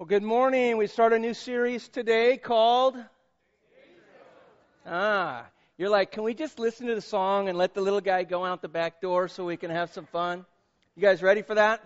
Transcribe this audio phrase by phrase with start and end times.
[0.00, 0.78] Well, good morning.
[0.78, 2.96] We start a new series today called.
[4.86, 5.44] Ah,
[5.76, 8.42] you're like, can we just listen to the song and let the little guy go
[8.42, 10.46] out the back door so we can have some fun?
[10.96, 11.84] You guys ready for that?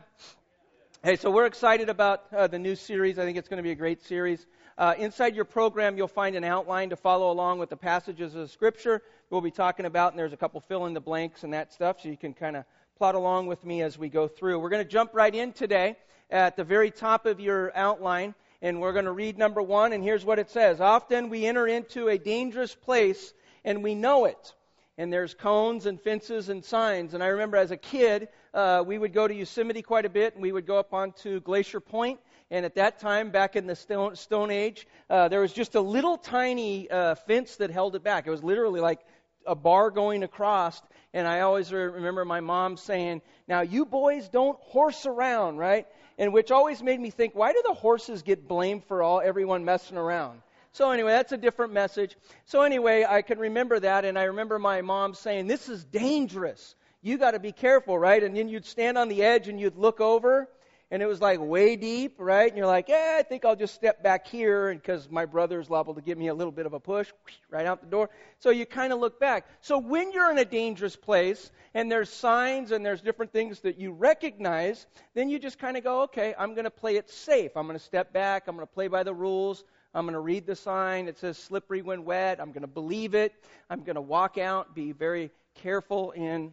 [1.02, 3.18] Hey, so we're excited about uh, the new series.
[3.18, 4.46] I think it's going to be a great series.
[4.78, 8.48] Uh, inside your program, you'll find an outline to follow along with the passages of
[8.48, 11.72] Scripture we'll be talking about, and there's a couple fill in the blanks and that
[11.72, 12.64] stuff, so you can kind of
[12.96, 14.60] plot along with me as we go through.
[14.60, 15.96] We're going to jump right in today
[16.30, 20.02] at the very top of your outline, and we're going to read number one, and
[20.02, 23.32] here's what it says Often we enter into a dangerous place,
[23.64, 24.54] and we know it.
[24.96, 27.14] And there's cones and fences and signs.
[27.14, 30.34] And I remember as a kid, uh, we would go to Yosemite quite a bit,
[30.34, 32.20] and we would go up onto Glacier Point.
[32.50, 35.80] And at that time, back in the Stone, stone Age, uh, there was just a
[35.80, 38.28] little tiny uh, fence that held it back.
[38.28, 39.00] It was literally like
[39.46, 40.80] a bar going across.
[41.12, 45.86] And I always remember my mom saying, Now, you boys don't horse around, right?
[46.18, 49.64] And which always made me think, why do the horses get blamed for all everyone
[49.64, 50.40] messing around?
[50.72, 52.16] So anyway, that's a different message.
[52.46, 56.74] So anyway, I can remember that, and I remember my mom saying, "This is dangerous.
[57.00, 59.76] You got to be careful, right?" And then you'd stand on the edge and you'd
[59.76, 60.48] look over,
[60.94, 62.46] and it was like way deep, right?
[62.46, 65.94] And you're like, yeah, I think I'll just step back here because my brother's liable
[65.94, 67.10] to give me a little bit of a push
[67.50, 68.10] right out the door.
[68.38, 69.44] So you kind of look back.
[69.60, 73.76] So when you're in a dangerous place and there's signs and there's different things that
[73.76, 77.56] you recognize, then you just kind of go, okay, I'm going to play it safe.
[77.56, 78.44] I'm going to step back.
[78.46, 79.64] I'm going to play by the rules.
[79.94, 81.08] I'm going to read the sign.
[81.08, 82.40] It says slippery when wet.
[82.40, 83.32] I'm going to believe it.
[83.68, 86.52] I'm going to walk out, be very careful in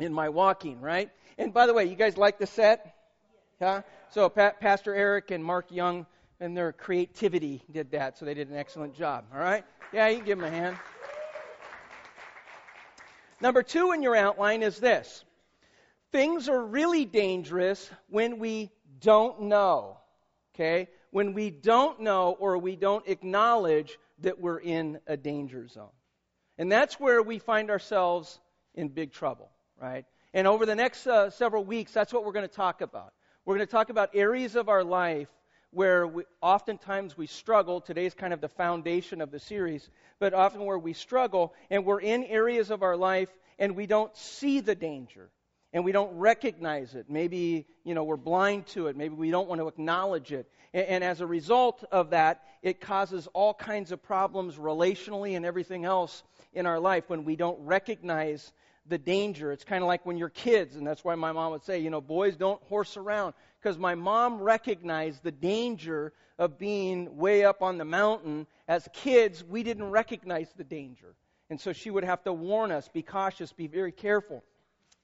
[0.00, 1.10] in my walking, right?
[1.38, 2.97] And by the way, you guys like the set?
[4.10, 6.06] So pa- Pastor Eric and Mark Young
[6.40, 9.24] and their creativity did that, so they did an excellent job.
[9.32, 9.64] All right?
[9.92, 10.76] Yeah, you can give them a hand.
[13.40, 15.24] Number two in your outline is this
[16.10, 18.70] things are really dangerous when we
[19.00, 19.98] don't know.
[20.54, 20.88] Okay?
[21.10, 25.90] When we don't know or we don't acknowledge that we're in a danger zone.
[26.58, 28.40] And that's where we find ourselves
[28.74, 30.04] in big trouble, right?
[30.34, 33.12] And over the next uh, several weeks, that's what we're going to talk about.
[33.48, 35.30] We're going to talk about areas of our life
[35.70, 37.80] where we, oftentimes we struggle.
[37.80, 39.88] Today's kind of the foundation of the series,
[40.18, 44.14] but often where we struggle and we're in areas of our life and we don't
[44.14, 45.30] see the danger
[45.72, 47.06] and we don't recognize it.
[47.08, 48.98] Maybe, you know, we're blind to it.
[48.98, 50.46] Maybe we don't want to acknowledge it.
[50.74, 55.46] And, and as a result of that, it causes all kinds of problems relationally and
[55.46, 56.22] everything else
[56.52, 58.52] in our life when we don't recognize
[58.88, 59.52] the danger.
[59.52, 61.90] It's kind of like when you're kids, and that's why my mom would say, you
[61.90, 63.34] know, boys don't horse around.
[63.60, 68.46] Because my mom recognized the danger of being way up on the mountain.
[68.68, 71.14] As kids, we didn't recognize the danger.
[71.50, 74.44] And so she would have to warn us be cautious, be very careful.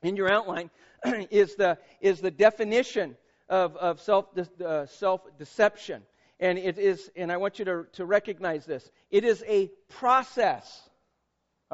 [0.02, 0.70] In your outline
[1.30, 3.16] is, the, is the definition
[3.48, 4.26] of, of self,
[4.64, 6.02] uh, self deception.
[6.40, 10.88] And it is, and I want you to, to recognize this it is a process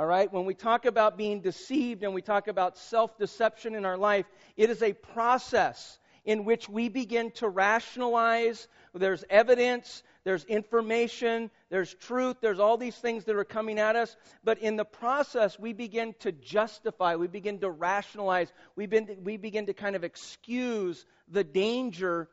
[0.01, 0.33] all right?
[0.33, 4.25] When we talk about being deceived and we talk about self deception in our life,
[4.57, 8.67] it is a process in which we begin to rationalize.
[8.95, 14.17] There's evidence, there's information, there's truth, there's all these things that are coming at us.
[14.43, 19.37] But in the process, we begin to justify, we begin to rationalize, we to, we
[19.37, 22.31] begin to kind of excuse the danger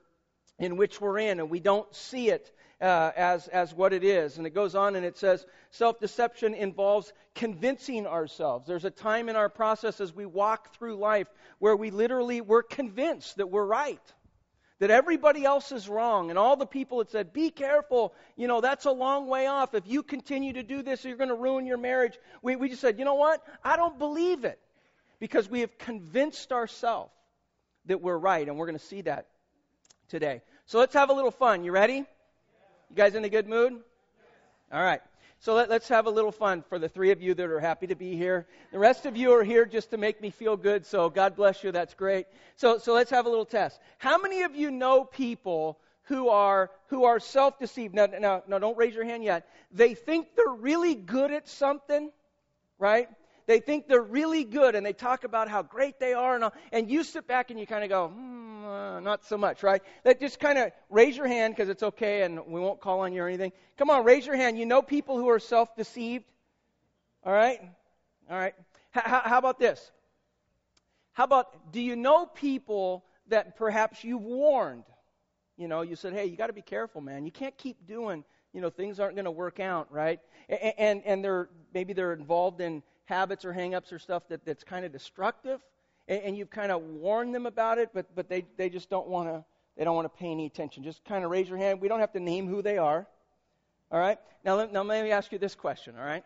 [0.58, 4.38] in which we're in, and we don't see it uh, as, as what it is.
[4.38, 8.68] And it goes on and it says self deception involves convincing ourselves.
[8.68, 11.28] There's a time in our process as we walk through life
[11.60, 14.02] where we literally we're convinced that we're right.
[14.80, 18.62] That everybody else is wrong, and all the people that said, Be careful, you know,
[18.62, 19.74] that's a long way off.
[19.74, 22.16] If you continue to do this, you're going to ruin your marriage.
[22.44, 23.42] We, we just said, You know what?
[23.64, 24.60] I don't believe it.
[25.20, 27.12] Because we have convinced ourselves
[27.88, 29.26] that we're right, and we're going to see that
[30.10, 30.44] today.
[30.68, 31.64] So let's have a little fun.
[31.64, 32.06] You ready?
[32.90, 33.80] You guys in a good mood?
[34.72, 35.02] All right.
[35.40, 37.86] So let, us have a little fun for the three of you that are happy
[37.88, 38.48] to be here.
[38.72, 41.64] The rest of you are here just to make me feel good, so God bless
[41.64, 41.72] you.
[41.72, 42.26] That's great.
[42.56, 43.80] So, so let's have a little test.
[43.98, 47.94] How many of you know people who are, who are self deceived?
[47.94, 49.48] Now, now, now, don't raise your hand yet.
[49.72, 52.10] They think they're really good at something,
[52.80, 53.10] right?
[53.48, 56.54] They think they're really good and they talk about how great they are, and, all,
[56.74, 59.82] and you sit back and you kind of go, hmm, uh, not so much, right?
[60.04, 63.14] That just kind of raise your hand because it's okay and we won't call on
[63.14, 63.54] you or anything.
[63.78, 64.60] Come on, raise your hand.
[64.60, 66.26] You know people who are self deceived?
[67.24, 67.60] All right?
[68.30, 68.54] All right.
[68.96, 69.92] H- how about this?
[71.14, 74.84] How about, do you know people that perhaps you've warned?
[75.58, 77.26] You know, you said, hey, you got to be careful, man.
[77.26, 80.20] You can't keep doing, you know, things aren't going to work out, right?
[80.50, 84.64] And, and, and they're, maybe they're involved in habits or hangups or stuff that, that's
[84.64, 85.60] kind of destructive,
[86.08, 89.08] and, and you've kind of warned them about it, but, but they, they just don't
[89.08, 89.44] want to
[89.78, 90.84] they don't want to pay any attention.
[90.84, 91.80] Just kind of raise your hand.
[91.82, 93.06] We don't have to name who they are.
[93.92, 94.18] All right?
[94.44, 96.24] Now, let, now let me ask you this question, all right?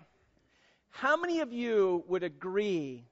[0.89, 3.05] How many of you would agree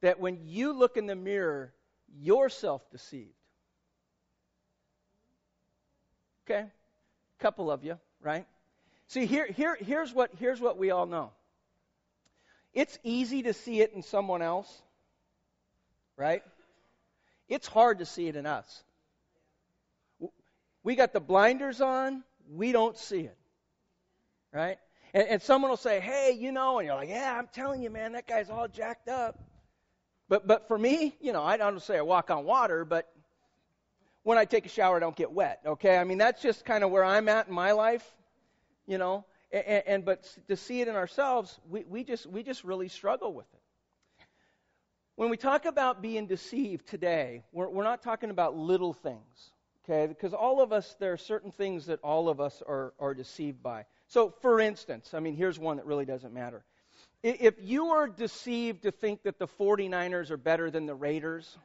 [0.00, 1.72] that when you look in the mirror,
[2.18, 3.28] you're self deceived?
[6.46, 6.60] Okay?
[6.60, 8.46] A couple of you, right?
[9.06, 11.30] See, here, here, here's, what, here's what we all know
[12.74, 14.82] it's easy to see it in someone else,
[16.16, 16.42] right?
[17.48, 18.82] It's hard to see it in us.
[20.82, 23.36] We got the blinders on, we don't see it,
[24.52, 24.76] right?
[25.14, 27.90] And, and someone will say, hey, you know, and you're like, yeah, I'm telling you,
[27.90, 29.38] man, that guy's all jacked up.
[30.28, 33.10] But, but for me, you know, I don't say I walk on water, but
[34.24, 35.96] when I take a shower, I don't get wet, okay?
[35.98, 38.04] I mean, that's just kind of where I'm at in my life,
[38.86, 39.24] you know.
[39.54, 43.32] And, and, but to see it in ourselves, we, we just we just really struggle
[43.32, 43.60] with it.
[45.14, 49.52] When we talk about being deceived today, we're, we're not talking about little things,
[49.84, 50.08] okay?
[50.08, 53.62] Because all of us, there are certain things that all of us are, are deceived
[53.62, 53.84] by.
[54.08, 56.64] So, for instance, I mean, here's one that really doesn't matter.
[57.22, 61.56] If you are deceived to think that the 49ers are better than the Raiders,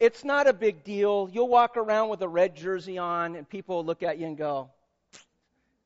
[0.00, 1.30] it's not a big deal.
[1.32, 4.36] You'll walk around with a red jersey on, and people will look at you and
[4.36, 4.70] go,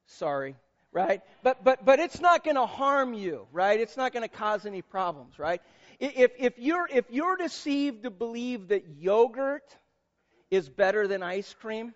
[0.06, 0.56] sorry,
[0.92, 1.22] right?
[1.42, 3.78] But, but, but it's not going to harm you, right?
[3.78, 5.60] It's not going to cause any problems, right?
[6.00, 9.76] If, if, you're, if you're deceived to believe that yogurt
[10.50, 11.94] is better than ice cream,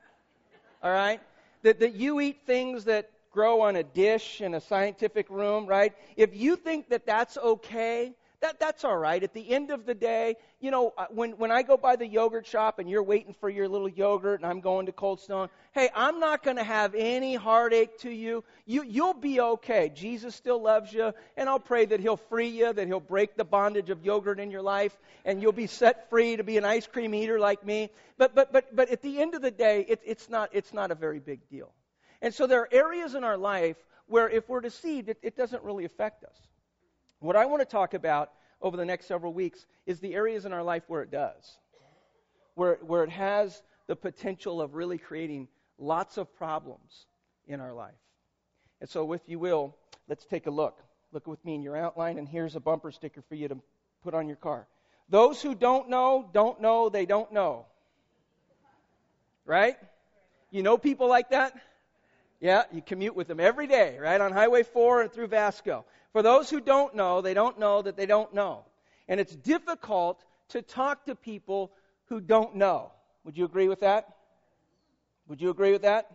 [0.82, 1.20] all right?
[1.62, 5.92] that, that you eat things that grow on a dish in a scientific room, right?
[6.16, 9.22] If you think that that's okay, that, that's all right.
[9.22, 12.06] At the end of the day, you know, uh, when, when I go by the
[12.06, 15.50] yogurt shop and you're waiting for your little yogurt and I'm going to Cold Stone,
[15.72, 18.42] hey, I'm not going to have any heartache to you.
[18.64, 18.82] you.
[18.82, 19.92] You'll be okay.
[19.94, 23.44] Jesus still loves you, and I'll pray that He'll free you, that He'll break the
[23.44, 24.96] bondage of yogurt in your life,
[25.26, 27.90] and you'll be set free to be an ice cream eater like me.
[28.16, 30.90] But, but, but, but at the end of the day, it, it's, not, it's not
[30.90, 31.72] a very big deal.
[32.22, 33.76] And so there are areas in our life
[34.06, 36.36] where if we're deceived, it, it doesn't really affect us.
[37.20, 40.52] What I want to talk about over the next several weeks is the areas in
[40.52, 41.58] our life where it does,
[42.54, 47.06] where, where it has the potential of really creating lots of problems
[47.46, 47.94] in our life.
[48.80, 49.76] And so, if you will,
[50.08, 50.82] let's take a look.
[51.12, 53.58] Look with me in your outline, and here's a bumper sticker for you to
[54.02, 54.66] put on your car.
[55.08, 57.66] Those who don't know, don't know, they don't know.
[59.44, 59.76] Right?
[60.50, 61.54] You know people like that?
[62.40, 64.20] Yeah, you commute with them every day, right?
[64.20, 65.84] On Highway 4 and through Vasco.
[66.12, 68.64] For those who don't know, they don't know that they don't know.
[69.08, 71.72] And it's difficult to talk to people
[72.06, 72.92] who don't know.
[73.24, 74.16] Would you agree with that?
[75.28, 76.10] Would you agree with that?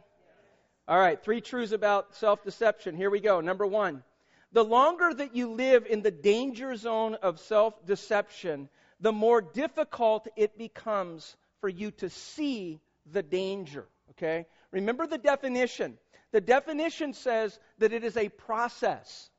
[0.88, 2.96] All right, three truths about self deception.
[2.96, 3.42] Here we go.
[3.42, 4.04] Number one
[4.52, 8.70] the longer that you live in the danger zone of self deception,
[9.02, 12.80] the more difficult it becomes for you to see
[13.12, 13.86] the danger.
[14.12, 14.46] Okay?
[14.72, 15.98] Remember the definition
[16.32, 19.30] the definition says that it is a process.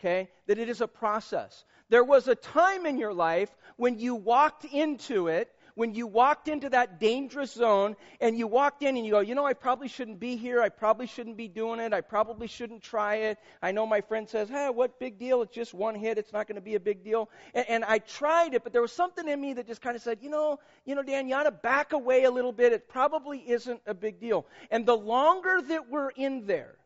[0.00, 0.28] Okay?
[0.46, 1.64] That it is a process.
[1.88, 6.48] There was a time in your life when you walked into it when you walked
[6.48, 9.88] into that dangerous zone and you walked in and you go, you know, I probably
[9.88, 10.62] shouldn't be here.
[10.62, 11.92] I probably shouldn't be doing it.
[11.92, 13.38] I probably shouldn't try it.
[13.60, 15.42] I know my friend says, hey, what big deal?
[15.42, 16.16] It's just one hit.
[16.16, 17.28] It's not going to be a big deal.
[17.54, 20.02] And, and I tried it, but there was something in me that just kind of
[20.02, 22.72] said, you know, you know, Dan, you ought to back away a little bit.
[22.72, 24.46] It probably isn't a big deal.
[24.70, 26.76] And the longer that we're in there,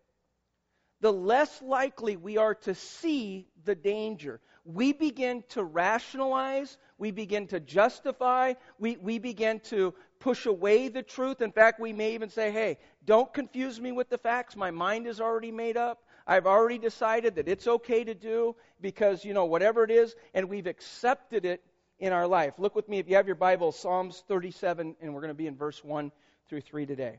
[1.01, 4.41] the less likely we are to see the danger.
[4.65, 11.03] We begin to rationalize, we begin to justify, we, we begin to push away the
[11.03, 11.41] truth.
[11.41, 14.57] In fact, we may even say, hey, don't confuse me with the facts.
[14.57, 16.03] My mind is already made up.
[16.27, 20.49] I've already decided that it's okay to do because, you know, whatever it is, and
[20.49, 21.63] we've accepted it
[21.99, 22.55] in our life.
[22.59, 25.47] Look with me, if you have your Bible, Psalms 37, and we're going to be
[25.47, 26.13] in verse 1
[26.49, 27.19] through 3 today.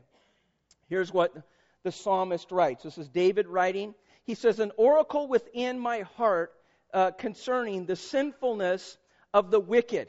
[0.88, 1.34] Here's what
[1.82, 2.82] the psalmist writes.
[2.82, 3.94] This is David writing.
[4.24, 6.52] He says, An oracle within my heart
[6.92, 8.98] uh, concerning the sinfulness
[9.32, 10.08] of the wicked.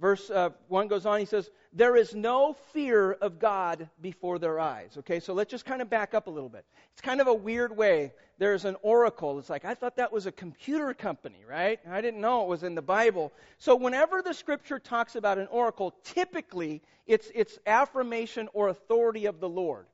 [0.00, 4.58] Verse uh, 1 goes on, he says, There is no fear of God before their
[4.58, 4.96] eyes.
[4.98, 6.64] Okay, so let's just kind of back up a little bit.
[6.92, 8.12] It's kind of a weird way.
[8.38, 9.38] There's an oracle.
[9.38, 11.78] It's like, I thought that was a computer company, right?
[11.88, 13.32] I didn't know it was in the Bible.
[13.58, 19.38] So whenever the scripture talks about an oracle, typically it's, it's affirmation or authority of
[19.38, 19.86] the Lord.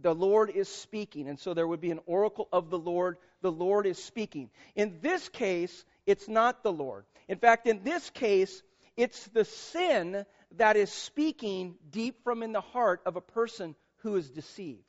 [0.00, 1.28] The Lord is speaking.
[1.28, 3.16] And so there would be an oracle of the Lord.
[3.40, 4.50] The Lord is speaking.
[4.74, 7.04] In this case, it's not the Lord.
[7.28, 8.62] In fact, in this case,
[8.96, 10.24] it's the sin
[10.56, 14.82] that is speaking deep from in the heart of a person who is deceived.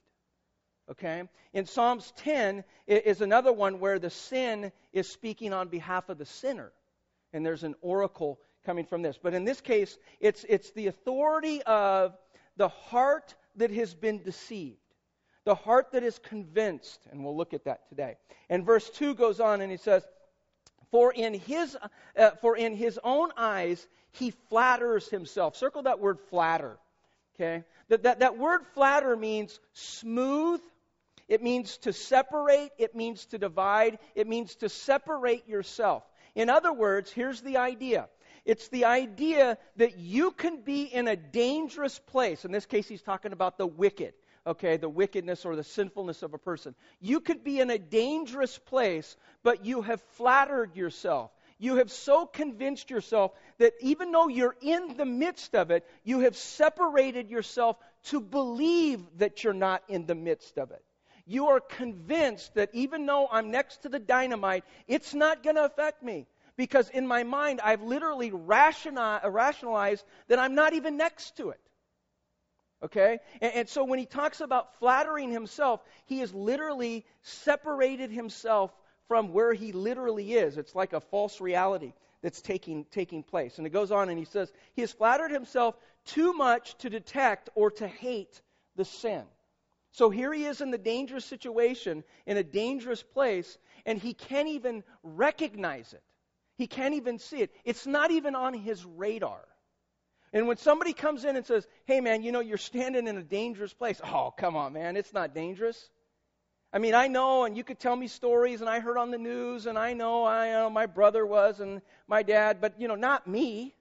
[0.89, 1.23] Okay?
[1.53, 6.25] In Psalms 10 is another one where the sin is speaking on behalf of the
[6.25, 6.71] sinner.
[7.33, 9.19] And there's an oracle coming from this.
[9.21, 12.17] But in this case, it's, it's the authority of
[12.57, 14.77] the heart that has been deceived,
[15.49, 16.99] the heart that is convinced.
[17.11, 18.17] And we'll look at that today.
[18.51, 20.07] And verse 2 goes on and he says,
[20.91, 21.75] For in his,
[22.15, 25.55] uh, for in his own eyes he flatters himself.
[25.55, 26.77] Circle that word flatter.
[27.33, 27.63] Okay?
[27.87, 30.61] That, that, that word flatter means smooth.
[31.27, 32.69] It means to separate.
[32.77, 33.97] It means to divide.
[34.13, 36.03] It means to separate yourself.
[36.35, 38.07] In other words, here's the idea
[38.45, 42.45] it's the idea that you can be in a dangerous place.
[42.45, 44.13] In this case, he's talking about the wicked,
[44.49, 46.75] okay, the wickedness or the sinfulness of a person.
[46.99, 51.31] You could be in a dangerous place, but you have flattered yourself.
[51.59, 56.21] You have so convinced yourself that even though you're in the midst of it, you
[56.21, 60.83] have separated yourself to believe that you're not in the midst of it.
[61.25, 65.65] You are convinced that even though I'm next to the dynamite, it's not going to
[65.65, 66.25] affect me.
[66.55, 71.59] Because in my mind, I've literally rationalized that I'm not even next to it.
[72.83, 73.19] Okay?
[73.41, 78.71] And, and, so when he talks about flattering himself, he has literally separated himself
[79.07, 80.57] from where he literally is.
[80.57, 83.57] It's like a false reality that's taking, taking place.
[83.57, 87.49] And it goes on and he says, He has flattered himself too much to detect
[87.55, 88.41] or to hate
[88.75, 89.23] the sin.
[89.91, 94.47] So here he is in the dangerous situation, in a dangerous place, and he can't
[94.47, 96.03] even recognize it.
[96.57, 97.51] He can't even see it.
[97.65, 99.41] It's not even on his radar.
[100.31, 103.23] And when somebody comes in and says, hey man, you know, you're standing in a
[103.23, 103.99] dangerous place.
[104.03, 105.89] Oh, come on, man, it's not dangerous.
[106.71, 109.17] I mean, I know, and you could tell me stories, and I heard on the
[109.17, 112.95] news, and I know, I know my brother was, and my dad, but, you know,
[112.95, 113.73] not me.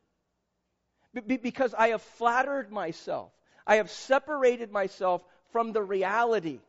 [1.12, 3.30] Be- because I have flattered myself.
[3.66, 6.60] I have separated myself from the reality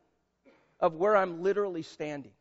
[0.78, 2.32] of where I'm literally standing.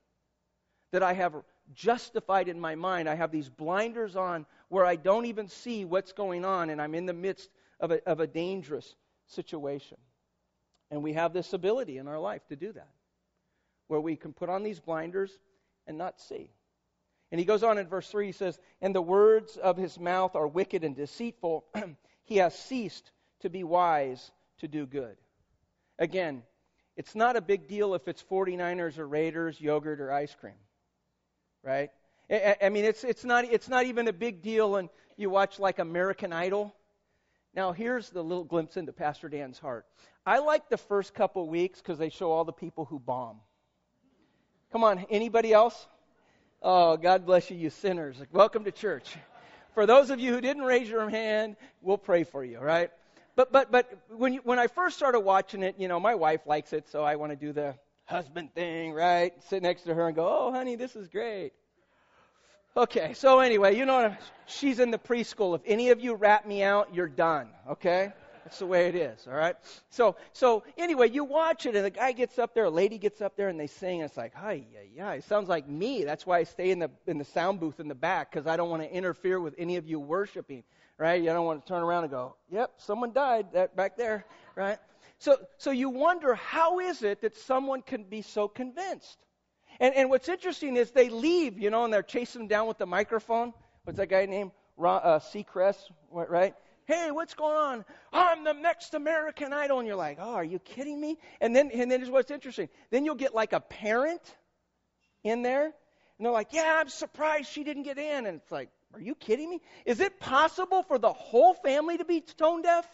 [0.92, 1.36] That I have
[1.74, 3.08] justified in my mind.
[3.08, 6.96] I have these blinders on where I don't even see what's going on, and I'm
[6.96, 7.50] in the midst
[7.80, 8.96] of a, of a dangerous
[9.28, 9.98] situation.
[10.92, 12.90] And we have this ability in our life to do that
[13.88, 15.32] where we can put on these blinders
[15.88, 16.52] and not see.
[17.32, 20.36] And he goes on in verse 3, he says, And the words of his mouth
[20.36, 21.66] are wicked and deceitful.
[22.24, 23.12] he has ceased
[23.42, 25.18] to be wise to do good.
[25.98, 26.44] Again,
[26.96, 30.54] it's not a big deal if it's 49ers or Raiders, yogurt or ice cream.
[31.64, 31.90] Right?
[32.30, 35.60] I I mean, it's, it's, not, it's not even a big deal when you watch
[35.60, 36.74] like American Idol.
[37.56, 39.86] Now, here's the little glimpse into Pastor Dan's heart.
[40.26, 43.38] I like the first couple weeks because they show all the people who bomb.
[44.72, 45.88] Come on, anybody else?
[46.62, 48.18] Oh, God bless you, you sinners.
[48.32, 49.16] Welcome to church.
[49.74, 52.92] For those of you who didn't raise your hand, we'll pray for you, right?
[53.36, 56.42] But but but when you, when I first started watching it, you know, my wife
[56.46, 57.76] likes it, so I want to do the
[58.10, 59.34] husband thing, right?
[59.50, 61.54] Sit next to her and go, "Oh, honey, this is great."
[62.76, 65.56] Okay, so anyway, you know, she's in the preschool.
[65.56, 67.50] If any of you rat me out, you're done.
[67.70, 68.14] Okay.
[68.50, 69.56] That's the way it is, all right?
[69.92, 73.22] So, so anyway, you watch it, and the guy gets up there, a lady gets
[73.22, 76.04] up there, and they sing, and it's like, hi, yeah, yeah, it sounds like me.
[76.04, 78.58] That's why I stay in the in the sound booth in the back because I
[78.58, 80.64] don't want to interfere with any of you worshiping,
[81.00, 81.20] right?
[81.20, 84.26] You don't want to turn around and go, yep, someone died that back there,
[84.56, 84.78] right?
[85.18, 89.18] So, so you wonder how is it that someone can be so convinced?
[89.80, 92.78] And, and what's interesting is they leave, you know, and they're chasing them down with
[92.78, 93.54] the microphone.
[93.86, 94.52] What's that guy named?
[94.78, 96.54] Uh, Seacrest, right?
[96.86, 97.86] Hey, what's going on?
[98.12, 99.80] I'm the next American Idol.
[99.80, 101.18] And you're like, oh, are you kidding me?
[101.40, 102.70] And then, and then here's what's interesting.
[102.90, 104.22] Then you'll get like a parent
[105.24, 108.26] in there, and they're like, yeah, I'm surprised she didn't get in.
[108.26, 109.62] And it's like, are you kidding me?
[109.86, 112.88] Is it possible for the whole family to be tone deaf?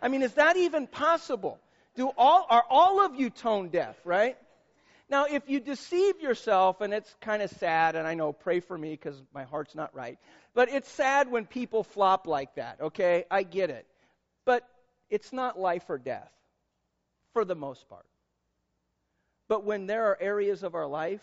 [0.00, 1.58] I mean, is that even possible?
[1.94, 4.36] Do all, are all of you tone deaf, right?
[5.08, 8.76] Now, if you deceive yourself, and it's kind of sad, and I know, pray for
[8.76, 10.18] me because my heart's not right,
[10.54, 13.24] but it's sad when people flop like that, okay?
[13.30, 13.86] I get it.
[14.46, 14.66] But
[15.10, 16.32] it's not life or death,
[17.34, 18.06] for the most part.
[19.46, 21.20] But when there are areas of our life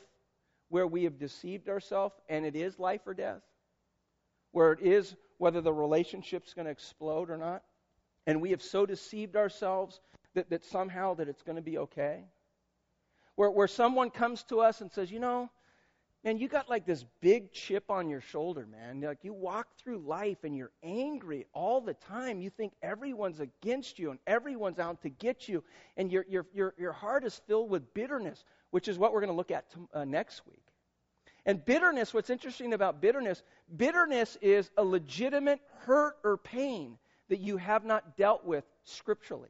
[0.69, 3.41] where we have deceived ourselves, and it is life or death,
[4.51, 7.63] where it is whether the relationship's going to explode or not,
[8.27, 9.99] and we have so deceived ourselves
[10.35, 12.23] that, that somehow that it's going to be okay,
[13.35, 15.49] where, where someone comes to us and says, you know,
[16.23, 19.01] man, you got like this big chip on your shoulder, man.
[19.01, 22.41] Like you walk through life and you're angry all the time.
[22.41, 25.63] You think everyone's against you and everyone's out to get you,
[25.97, 29.31] and your your your your heart is filled with bitterness, which is what we're going
[29.31, 30.63] to look at to, uh, next week.
[31.45, 33.41] And bitterness, what's interesting about bitterness,
[33.75, 36.97] bitterness is a legitimate hurt or pain
[37.29, 39.49] that you have not dealt with scripturally.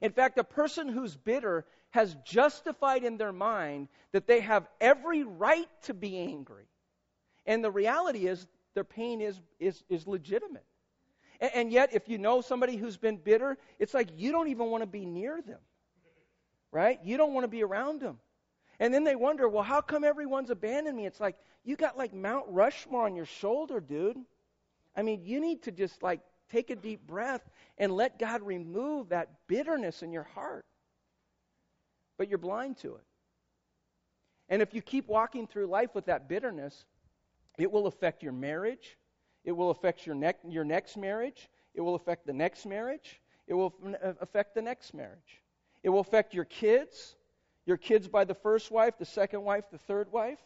[0.00, 5.24] In fact, a person who's bitter has justified in their mind that they have every
[5.24, 6.64] right to be angry.
[7.44, 10.64] And the reality is, their pain is, is, is legitimate.
[11.40, 14.70] And, and yet, if you know somebody who's been bitter, it's like you don't even
[14.70, 15.60] want to be near them,
[16.70, 16.98] right?
[17.04, 18.18] You don't want to be around them.
[18.82, 21.06] And then they wonder, well, how come everyone's abandoned me?
[21.06, 24.18] It's like, you got like Mount Rushmore on your shoulder, dude.
[24.96, 26.18] I mean, you need to just like
[26.50, 27.48] take a deep breath
[27.78, 30.64] and let God remove that bitterness in your heart.
[32.18, 33.04] But you're blind to it.
[34.48, 36.84] And if you keep walking through life with that bitterness,
[37.58, 38.98] it will affect your marriage.
[39.44, 41.48] It will affect your, ne- your next marriage.
[41.76, 43.20] It will affect the next marriage.
[43.46, 43.72] It will
[44.02, 45.40] f- affect the next marriage.
[45.84, 47.14] It will affect your kids,
[47.66, 50.38] your kids by the first wife, the second wife, the third wife,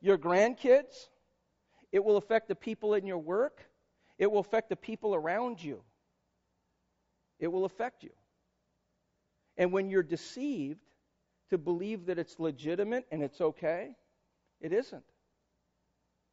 [0.00, 1.08] your grandkids.
[1.90, 3.62] It will affect the people in your work.
[4.18, 5.82] It will affect the people around you.
[7.38, 8.10] It will affect you.
[9.56, 10.80] And when you're deceived
[11.50, 13.90] to believe that it's legitimate and it's okay,
[14.60, 15.04] it isn't.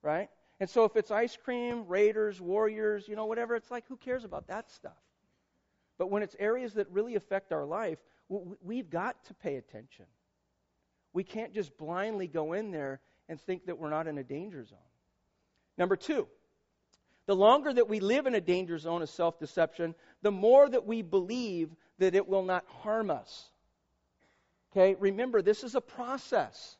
[0.01, 0.29] Right?
[0.59, 4.23] And so if it's ice cream, Raiders, Warriors, you know, whatever, it's like, who cares
[4.23, 4.93] about that stuff?
[5.97, 10.05] But when it's areas that really affect our life, we've got to pay attention.
[11.13, 14.63] We can't just blindly go in there and think that we're not in a danger
[14.63, 14.77] zone.
[15.77, 16.27] Number two,
[17.25, 20.85] the longer that we live in a danger zone of self deception, the more that
[20.85, 23.49] we believe that it will not harm us.
[24.71, 26.77] Okay, remember, this is a process.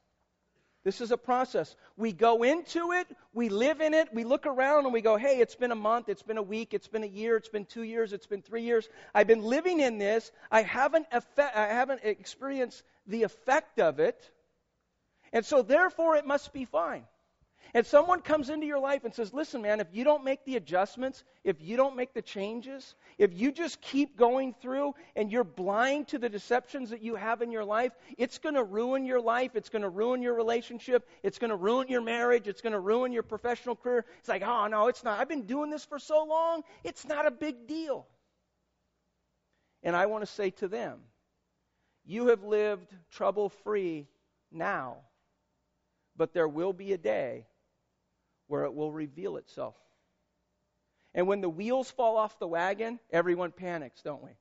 [0.85, 1.75] This is a process.
[1.97, 5.39] We go into it, we live in it, we look around and we go, hey,
[5.39, 7.81] it's been a month, it's been a week, it's been a year, it's been two
[7.81, 8.87] years, it's been three years.
[9.13, 10.31] I've been living in this.
[10.51, 14.29] I haven't, effect, I haven't experienced the effect of it.
[15.33, 17.03] And so, therefore, it must be fine.
[17.73, 20.55] And someone comes into your life and says, Listen, man, if you don't make the
[20.55, 25.43] adjustments, if you don't make the changes, if you just keep going through and you're
[25.43, 29.19] blind to the deceptions that you have in your life, it's going to ruin your
[29.19, 29.51] life.
[29.55, 31.07] It's going to ruin your relationship.
[31.23, 32.47] It's going to ruin your marriage.
[32.47, 34.05] It's going to ruin your professional career.
[34.19, 35.19] It's like, oh, no, it's not.
[35.19, 36.63] I've been doing this for so long.
[36.83, 38.05] It's not a big deal.
[39.83, 40.99] And I want to say to them,
[42.05, 44.07] you have lived trouble free
[44.51, 44.97] now,
[46.15, 47.45] but there will be a day
[48.47, 49.75] where it will reveal itself.
[51.13, 54.31] And when the wheels fall off the wagon, everyone panics, don't we?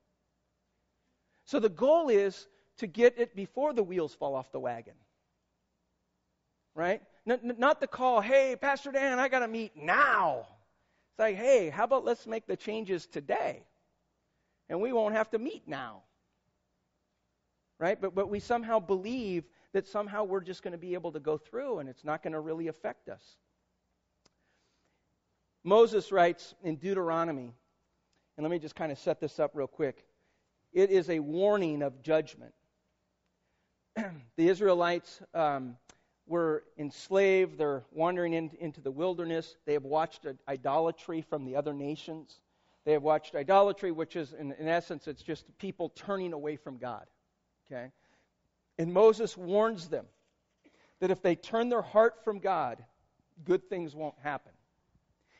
[1.45, 4.95] So the goal is to get it before the wheels fall off the wagon.
[6.73, 7.01] Right?
[7.25, 10.45] not the call, hey, Pastor Dan, I got to meet now.
[11.11, 13.63] It's like, hey, how about let's make the changes today?
[14.69, 16.03] And we won't have to meet now.
[17.79, 17.99] Right?
[17.99, 21.37] But, but we somehow believe that somehow we're just going to be able to go
[21.37, 23.37] through and it's not going to really affect us.
[25.65, 27.51] Moses writes in Deuteronomy,
[28.37, 30.05] and let me just kind of set this up real quick.
[30.71, 32.53] It is a warning of judgment.
[33.95, 35.75] the Israelites um,
[36.27, 39.57] were enslaved, they're wandering in, into the wilderness.
[39.65, 42.41] They have watched idolatry from the other nations.
[42.85, 46.77] They have watched idolatry, which is, in, in essence, it's just people turning away from
[46.77, 47.07] God.
[47.65, 47.89] Okay?
[48.77, 50.05] And Moses warns them
[50.99, 52.83] that if they turn their heart from God,
[53.43, 54.51] good things won't happen.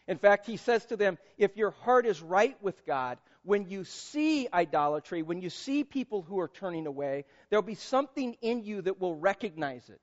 [0.07, 3.83] In fact, he says to them, if your heart is right with God, when you
[3.83, 8.81] see idolatry, when you see people who are turning away, there'll be something in you
[8.81, 10.01] that will recognize it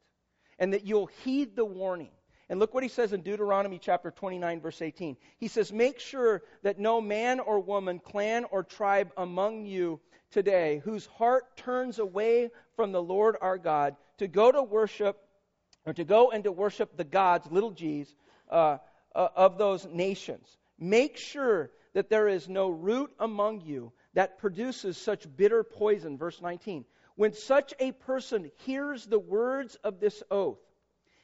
[0.59, 2.11] and that you'll heed the warning.
[2.49, 5.17] And look what he says in Deuteronomy chapter 29, verse 18.
[5.39, 10.81] He says, Make sure that no man or woman, clan or tribe among you today
[10.85, 15.19] whose heart turns away from the Lord our God to go to worship,
[15.87, 18.15] or to go and to worship the gods, little g's,
[18.51, 18.79] uh,
[19.15, 20.57] uh, of those nations.
[20.79, 26.19] Make sure that there is no root among you that produces such bitter poison.
[26.19, 26.85] Verse 19.
[27.15, 30.59] When such a person hears the words of this oath,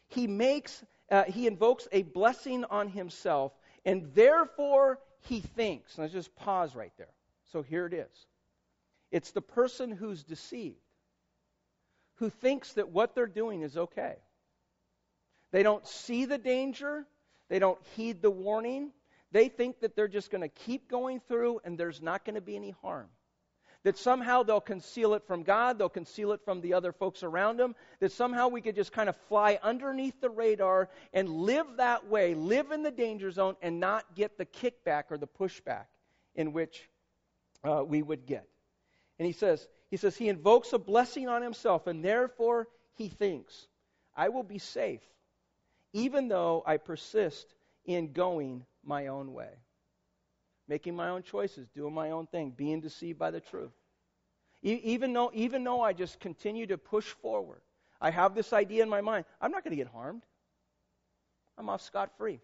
[0.08, 3.52] he makes, uh, he invokes a blessing on himself,
[3.84, 5.96] and therefore he thinks.
[5.98, 7.12] Let's just pause right there.
[7.52, 8.26] So here it is.
[9.10, 10.76] It's the person who's deceived,
[12.16, 14.16] who thinks that what they're doing is okay.
[15.50, 17.06] They don't see the danger,
[17.48, 18.92] they don't heed the warning.
[19.32, 22.40] They think that they're just going to keep going through and there's not going to
[22.40, 23.08] be any harm.
[23.84, 27.58] That somehow they'll conceal it from God, they'll conceal it from the other folks around
[27.58, 32.06] them, that somehow we could just kind of fly underneath the radar and live that
[32.08, 35.86] way, live in the danger zone, and not get the kickback or the pushback
[36.34, 36.88] in which
[37.62, 38.48] uh, we would get.
[39.18, 43.68] And he says, he says, he invokes a blessing on himself, and therefore he thinks,
[44.16, 45.02] I will be safe
[45.92, 49.50] even though I persist in going my own way,
[50.68, 53.72] making my own choices, doing my own thing, being deceived by the truth.
[54.62, 57.60] Even, though, even though I just continue to push forward,
[58.00, 60.22] I have this idea in my mind I'm not going to get harmed.
[61.56, 62.40] I'm off scot free.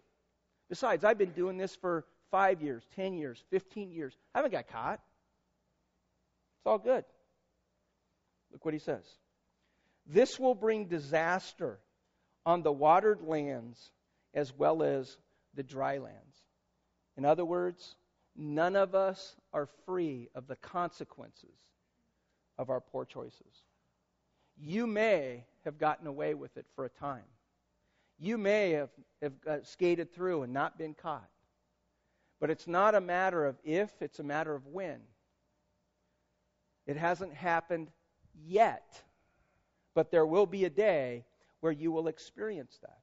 [0.69, 4.17] Besides, I've been doing this for five years, 10 years, 15 years.
[4.33, 4.99] I haven't got caught.
[6.59, 7.05] It's all good.
[8.51, 9.03] Look what he says.
[10.07, 11.79] This will bring disaster
[12.45, 13.91] on the watered lands
[14.33, 15.17] as well as
[15.55, 16.43] the dry lands.
[17.17, 17.95] In other words,
[18.35, 21.57] none of us are free of the consequences
[22.57, 23.63] of our poor choices.
[24.57, 27.23] You may have gotten away with it for a time.
[28.19, 28.89] You may have,
[29.21, 31.29] have uh, skated through and not been caught.
[32.39, 34.99] But it's not a matter of if, it's a matter of when.
[36.85, 37.89] It hasn't happened
[38.45, 39.01] yet.
[39.93, 41.25] But there will be a day
[41.61, 42.97] where you will experience that.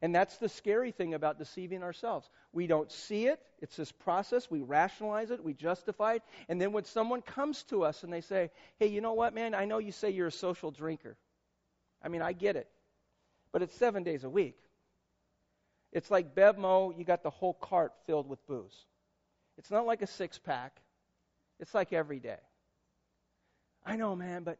[0.00, 2.28] And that's the scary thing about deceiving ourselves.
[2.52, 3.38] We don't see it.
[3.60, 4.50] It's this process.
[4.50, 5.44] We rationalize it.
[5.44, 6.22] We justify it.
[6.48, 8.50] And then when someone comes to us and they say,
[8.80, 9.54] hey, you know what, man?
[9.54, 11.16] I know you say you're a social drinker.
[12.02, 12.68] I mean, I get it.
[13.52, 14.56] But it's seven days a week.
[15.92, 18.86] It's like Bevmo, you got the whole cart filled with booze.
[19.58, 20.80] It's not like a six pack,
[21.60, 22.40] it's like every day.
[23.84, 24.58] I know, man, but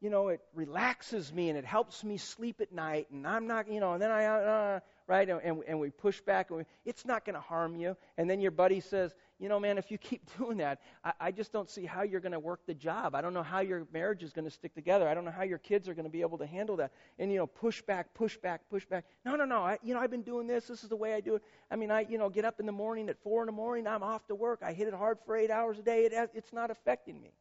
[0.00, 3.70] you know, it relaxes me and it helps me sleep at night, and I'm not,
[3.70, 7.04] you know, and then I, uh, right, and, and we push back, and we, it's
[7.04, 7.96] not going to harm you.
[8.16, 11.30] And then your buddy says, you know, man, if you keep doing that, I, I
[11.32, 13.16] just don't see how you're going to work the job.
[13.16, 15.08] I don't know how your marriage is going to stick together.
[15.08, 16.92] I don't know how your kids are going to be able to handle that.
[17.18, 19.04] And, you know, push back, push back, push back.
[19.24, 19.62] No, no, no.
[19.62, 20.66] I, you know, I've been doing this.
[20.68, 21.42] This is the way I do it.
[21.70, 23.86] I mean, I, you know, get up in the morning at 4 in the morning.
[23.88, 24.60] I'm off to work.
[24.62, 26.04] I hit it hard for eight hours a day.
[26.04, 27.32] It, it's not affecting me.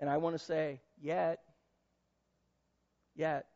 [0.00, 1.40] And I want to say, yet,
[3.14, 3.46] yet.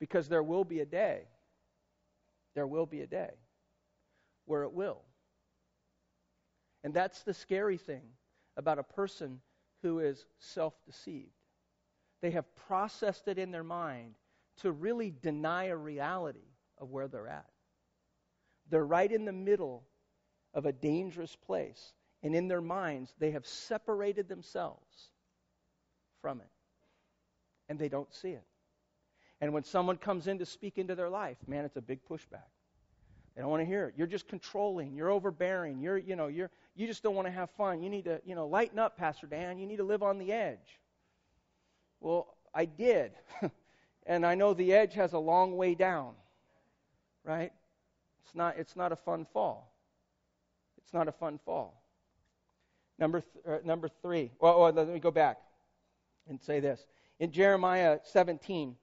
[0.00, 1.22] Because there will be a day,
[2.54, 3.30] there will be a day
[4.44, 5.02] where it will.
[6.84, 8.02] And that's the scary thing
[8.56, 9.40] about a person
[9.82, 11.30] who is self deceived.
[12.20, 14.14] They have processed it in their mind
[14.62, 17.46] to really deny a reality of where they're at.
[18.70, 19.84] They're right in the middle
[20.54, 21.92] of a dangerous place.
[22.22, 25.10] And in their minds, they have separated themselves
[26.20, 26.48] from it
[27.68, 28.44] and they don't see it.
[29.40, 32.48] And when someone comes in to speak into their life, man, it's a big pushback.
[33.34, 33.94] They don't want to hear it.
[33.96, 34.94] You're just controlling.
[34.94, 35.80] You're overbearing.
[35.80, 37.80] You're, you know, you're, you just don't want to have fun.
[37.82, 39.58] You need to, you know, lighten up, Pastor Dan.
[39.58, 40.80] You need to live on the edge.
[42.00, 43.12] Well, I did.
[44.06, 46.14] and I know the edge has a long way down.
[47.24, 47.52] Right?
[48.24, 49.72] It's not, it's not a fun fall.
[50.78, 51.80] It's not a fun fall.
[52.98, 54.32] Number, th- uh, number three.
[54.40, 55.38] Well, let me go back
[56.28, 56.84] and say this
[57.20, 58.76] in Jeremiah 17,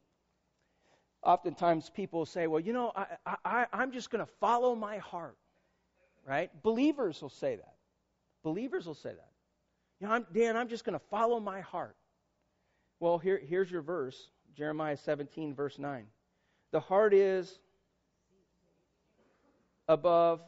[1.23, 5.37] oftentimes people say, well, you know, I, I, I'm just going to follow my heart,
[6.27, 6.49] right?
[6.63, 7.75] Believers will say that.
[8.43, 9.29] Believers will say that.
[9.99, 11.95] You know, I'm, Dan, I'm just going to follow my heart.
[12.99, 16.05] Well, here, here's your verse Jeremiah 17, verse 9.
[16.71, 17.59] The heart is
[19.87, 20.41] above,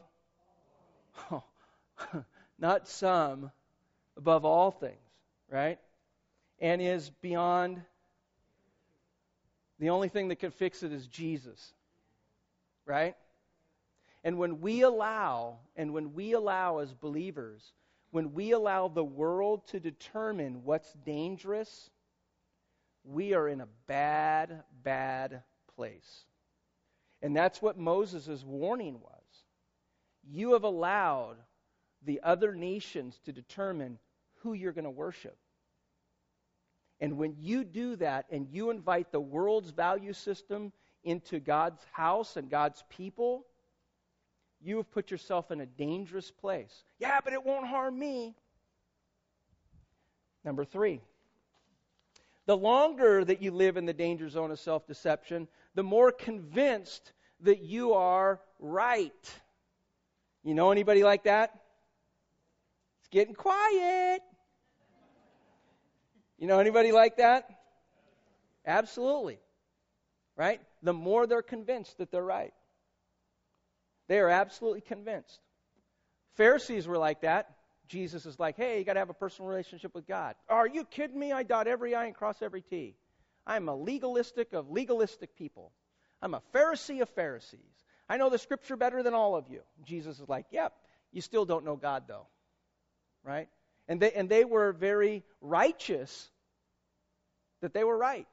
[1.30, 1.42] oh,
[2.58, 3.50] not some,
[4.18, 4.98] above all things,
[5.50, 5.78] right?
[6.60, 7.80] and is beyond.
[9.78, 11.72] The only thing that can fix it is Jesus.
[12.84, 13.16] Right?
[14.24, 17.72] And when we allow, and when we allow as believers,
[18.10, 21.90] when we allow the world to determine what's dangerous,
[23.04, 25.42] we are in a bad, bad
[25.76, 26.24] place.
[27.22, 29.12] And that's what Moses' warning was.
[30.24, 31.36] You have allowed
[32.04, 33.98] the other nations to determine
[34.42, 35.36] who you're going to worship.
[37.00, 40.72] And when you do that and you invite the world's value system
[41.04, 43.46] into God's house and God's people,
[44.60, 46.84] you have put yourself in a dangerous place.
[46.98, 48.34] Yeah, but it won't harm me.
[50.44, 51.00] Number three,
[52.46, 57.12] the longer that you live in the danger zone of self deception, the more convinced
[57.40, 59.34] that you are right.
[60.42, 61.54] You know anybody like that?
[63.08, 64.20] It's getting quiet.
[66.38, 67.48] You know anybody like that?
[68.66, 69.38] Absolutely.
[70.36, 70.60] Right?
[70.82, 72.52] The more they're convinced that they're right.
[74.08, 75.40] They are absolutely convinced.
[76.36, 77.50] Pharisees were like that.
[77.88, 80.34] Jesus is like, hey, you got to have a personal relationship with God.
[80.48, 81.32] Are you kidding me?
[81.32, 82.94] I dot every I and cross every T.
[83.46, 85.72] I'm a legalistic of legalistic people.
[86.20, 87.60] I'm a Pharisee of Pharisees.
[88.08, 89.62] I know the scripture better than all of you.
[89.84, 90.74] Jesus is like, yep,
[91.10, 92.26] you still don't know God, though.
[93.28, 93.48] Right?
[93.88, 96.30] And they, and they were very righteous
[97.60, 98.26] that they were right.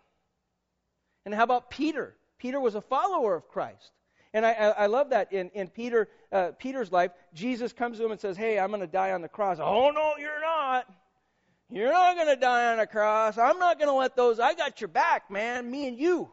[1.25, 2.15] And how about Peter?
[2.37, 3.91] Peter was a follower of Christ.
[4.33, 7.11] And I, I, I love that in, in Peter, uh, Peter's life.
[7.33, 9.57] Jesus comes to him and says, Hey, I'm going to die on the cross.
[9.61, 10.85] Oh, no, you're not.
[11.69, 13.37] You're not going to die on a cross.
[13.37, 14.39] I'm not going to let those.
[14.39, 15.69] I got your back, man.
[15.69, 16.29] Me and you.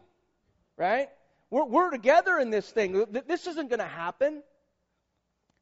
[0.76, 1.08] Right?
[1.50, 3.06] We're, we're together in this thing.
[3.26, 4.42] This isn't going to happen.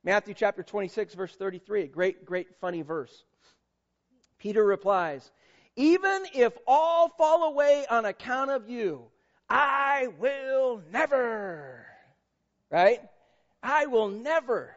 [0.02, 3.24] Matthew chapter 26, verse 33, a great, great funny verse.
[4.38, 5.30] Peter replies,
[5.76, 9.02] Even if all fall away on account of you,
[9.48, 11.84] I will never.
[12.70, 13.00] Right?
[13.62, 14.74] I will never.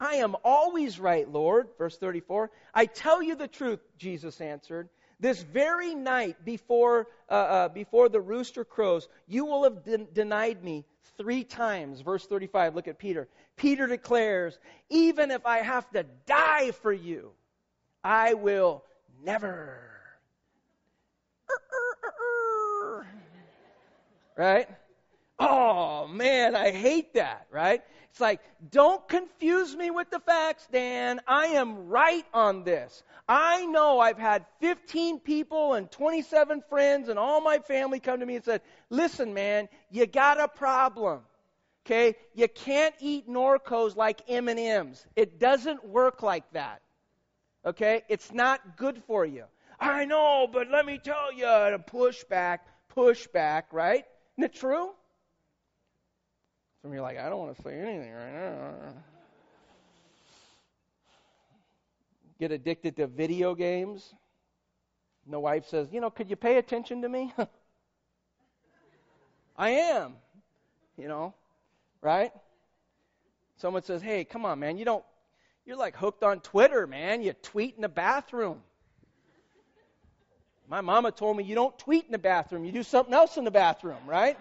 [0.00, 1.68] I am always right, Lord.
[1.78, 2.50] Verse 34.
[2.74, 4.90] I tell you the truth, Jesus answered.
[5.20, 10.62] This very night before, uh, uh, before the rooster crows, you will have de- denied
[10.62, 10.84] me
[11.16, 12.00] three times.
[12.00, 13.28] Verse 35, look at Peter.
[13.56, 17.32] Peter declares, Even if I have to die for you,
[18.04, 18.84] I will
[19.24, 19.80] never.
[24.36, 24.68] Right?
[25.38, 27.82] Oh, man, I hate that, right?
[28.10, 31.20] It's like, don't confuse me with the facts, Dan.
[31.28, 33.04] I am right on this.
[33.28, 38.26] I know I've had 15 people and 27 friends and all my family come to
[38.26, 41.20] me and said, listen, man, you got a problem.
[41.86, 42.16] Okay?
[42.34, 45.06] You can't eat Norcos like M&Ms.
[45.14, 46.82] It doesn't work like that.
[47.64, 48.02] Okay?
[48.08, 49.44] It's not good for you.
[49.78, 54.04] I know, but let me tell you, push back, push back, right?
[54.36, 54.90] Isn't it true?
[56.88, 58.72] Some of you are like, I don't want to say anything right now.
[62.40, 64.14] Get addicted to video games.
[65.26, 67.30] And the wife says, You know, could you pay attention to me?
[69.58, 70.14] I am.
[70.96, 71.34] You know,
[72.00, 72.32] right?
[73.58, 75.04] Someone says, Hey, come on, man, you don't,
[75.66, 77.20] you're like hooked on Twitter, man.
[77.20, 78.62] You tweet in the bathroom.
[80.70, 83.44] My mama told me you don't tweet in the bathroom, you do something else in
[83.44, 84.38] the bathroom, right?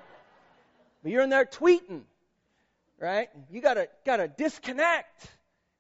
[1.04, 2.04] But you're in there tweeting
[3.00, 3.30] right?
[3.50, 5.28] You gotta gotta disconnect.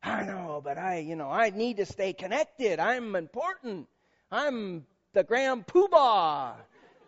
[0.03, 2.80] I know, but I, you know, I need to stay connected.
[2.80, 3.88] I'm important.
[4.32, 6.53] I'm the grand poobah.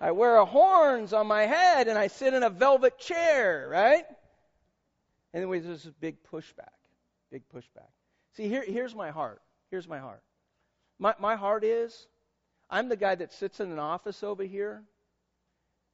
[0.02, 4.06] I wear horns on my head and I sit in a velvet chair, right?
[5.34, 6.74] Anyways, there's this big pushback.
[7.32, 7.90] Big pushback.
[8.36, 9.42] See, here, here's my heart.
[9.70, 10.24] Here's my heart.
[10.98, 12.08] My, my heart is
[12.70, 14.84] I'm the guy that sits in an office over here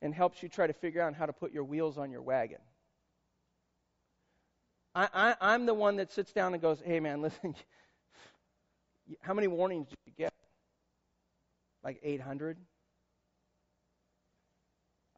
[0.01, 2.60] and helps you try to figure out how to put your wheels on your wagon.
[4.95, 7.53] I, I, am the one that sits down and goes, hey, man, listen,
[9.21, 10.34] how many warnings did you get?
[11.84, 12.58] Like 800?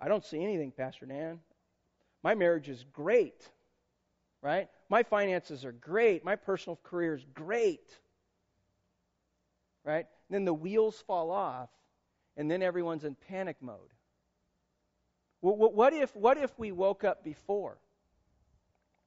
[0.01, 1.39] I don't see anything, Pastor Dan.
[2.23, 3.47] My marriage is great,
[4.41, 4.67] right?
[4.89, 6.25] My finances are great.
[6.25, 7.87] My personal career is great,
[9.83, 10.07] right?
[10.29, 11.69] And then the wheels fall off,
[12.35, 13.77] and then everyone's in panic mode.
[15.41, 17.77] What if, what if we woke up before?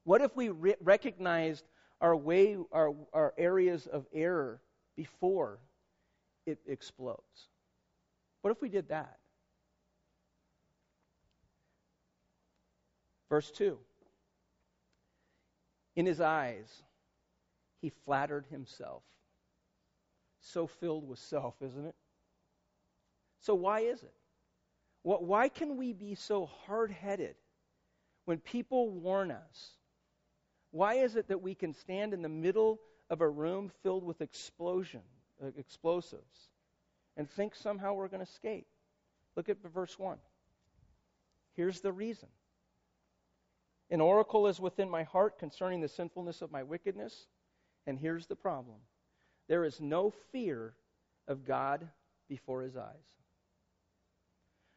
[0.05, 1.65] What if we re- recognized
[2.01, 4.61] our way, our, our areas of error
[4.97, 5.59] before
[6.47, 7.49] it explodes?
[8.43, 9.19] What if we did that?
[13.29, 13.79] Verse 2
[15.97, 16.83] In his eyes,
[17.81, 19.03] he flattered himself.
[20.43, 21.95] So filled with self, isn't it?
[23.41, 24.15] So, why is it?
[25.03, 27.37] Why can we be so hard headed
[28.27, 29.71] when people warn us
[30.71, 34.21] why is it that we can stand in the middle of a room filled with
[34.21, 35.03] explosion,
[35.43, 36.49] uh, explosives,
[37.17, 38.67] and think somehow we're going to escape?
[39.37, 40.19] Look at verse 1.
[41.55, 42.29] Here's the reason.
[43.91, 47.27] An oracle is within my heart concerning the sinfulness of my wickedness.
[47.87, 48.77] And here's the problem
[49.49, 50.75] there is no fear
[51.27, 51.89] of God
[52.29, 52.95] before his eyes.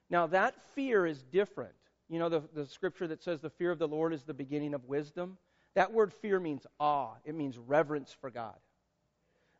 [0.09, 1.73] Now, that fear is different.
[2.09, 4.73] You know, the, the scripture that says the fear of the Lord is the beginning
[4.73, 5.37] of wisdom?
[5.75, 8.55] That word fear means awe, it means reverence for God.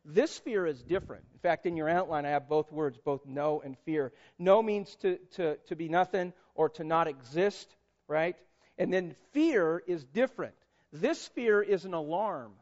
[0.04, 1.24] This fear is different.
[1.32, 4.12] In fact, in your outline, I have both words, both no and fear.
[4.38, 7.74] No means to, to, to be nothing or to not exist,
[8.06, 8.36] right?
[8.76, 10.54] And then fear is different.
[10.92, 12.52] This fear is an alarm.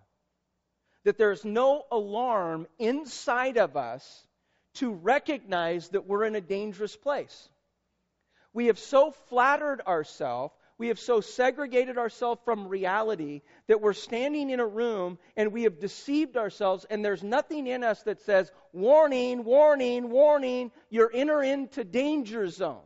[1.04, 4.24] That there's no alarm inside of us
[4.74, 7.48] to recognize that we're in a dangerous place.
[8.54, 14.50] We have so flattered ourselves we have so segregated ourselves from reality that we're standing
[14.50, 18.50] in a room and we have deceived ourselves, and there's nothing in us that says,
[18.72, 22.82] warning, warning, warning, you're enter into danger zone.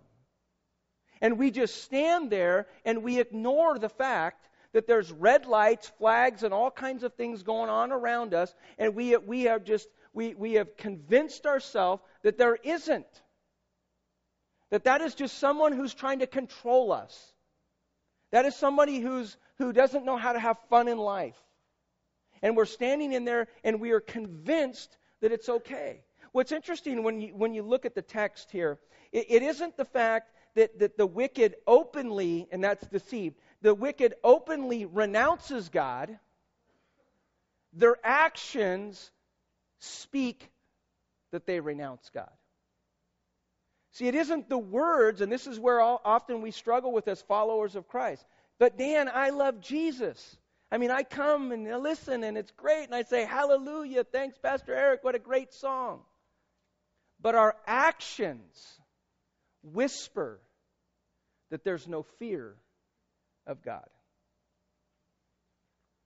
[1.22, 6.42] And we just stand there and we ignore the fact that there's red lights, flags,
[6.42, 10.35] and all kinds of things going on around us, and we, we have just we,
[10.35, 13.22] we have convinced ourselves that there isn't.
[14.68, 17.32] That that is just someone who's trying to control us.
[18.37, 21.42] That is somebody who's, who doesn't know how to have fun in life.
[22.42, 26.03] And we're standing in there and we are convinced that it's okay.
[26.33, 28.79] What's interesting when you, when you look at the text here,
[29.11, 34.12] it, it isn't the fact that, that the wicked openly, and that's deceived, the wicked
[34.22, 36.18] openly renounces God,
[37.72, 39.11] their actions
[39.79, 40.51] speak
[41.31, 42.29] that they renounce God.
[43.96, 47.22] See, it isn't the words, and this is where all, often we struggle with as
[47.22, 48.22] followers of Christ.
[48.59, 50.37] But Dan, I love Jesus.
[50.70, 54.37] I mean, I come and I listen, and it's great, and I say, Hallelujah, thanks,
[54.37, 56.00] Pastor Eric, what a great song.
[57.22, 58.78] But our actions
[59.62, 60.40] whisper
[61.48, 62.54] that there's no fear
[63.46, 63.88] of God.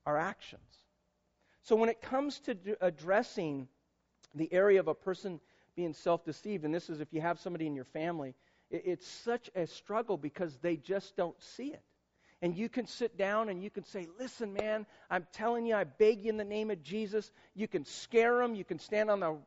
[0.05, 0.61] Our actions.
[1.63, 3.67] So when it comes to addressing
[4.33, 5.41] the area of a person
[5.75, 8.35] being self deceived, and this is if you have somebody in your family,
[8.69, 11.83] it's such a struggle because they just don't see it.
[12.41, 15.83] And you can sit down and you can say, Listen, man, I'm telling you, I
[15.83, 17.31] beg you in the name of Jesus.
[17.53, 18.55] You can scare them.
[18.55, 19.37] You can stand on, the,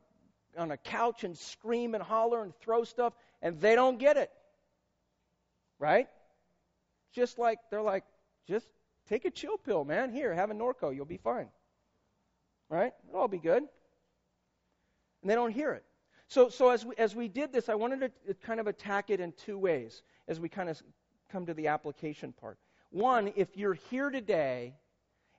[0.57, 4.31] on a couch and scream and holler and throw stuff, and they don't get it.
[5.77, 6.07] Right?
[7.13, 8.05] Just like they're like,
[8.47, 8.67] just
[9.09, 10.11] take a chill pill, man.
[10.11, 10.95] Here, have a Norco.
[10.95, 11.49] You'll be fine.
[12.69, 12.93] Right?
[13.09, 13.63] It'll all be good.
[15.21, 15.83] And they don't hear it.
[16.27, 19.19] So, so as, we, as we did this, I wanted to kind of attack it
[19.19, 20.81] in two ways as we kind of
[21.31, 22.57] come to the application part.
[22.89, 24.75] One, if you're here today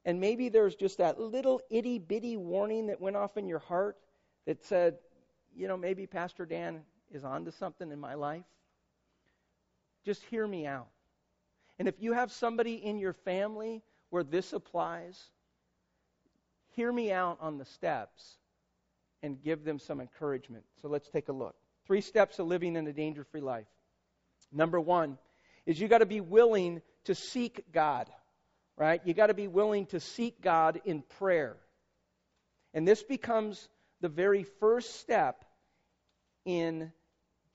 [0.04, 3.96] and maybe there's just that little itty bitty warning that went off in your heart
[4.46, 4.98] that said,
[5.54, 8.44] you know, maybe Pastor Dan is onto something in my life,
[10.04, 10.88] just hear me out.
[11.78, 15.30] And if you have somebody in your family where this applies,
[16.68, 18.38] hear me out on the steps
[19.22, 20.64] and give them some encouragement.
[20.82, 21.54] So let's take a look.
[21.86, 23.66] Three steps of living in a danger free life.
[24.52, 25.18] Number one
[25.64, 28.08] is you got to be willing to seek God,
[28.76, 29.00] right?
[29.04, 31.56] You got to be willing to seek God in prayer.
[32.74, 33.68] And this becomes
[34.00, 35.44] the very first step
[36.44, 36.92] in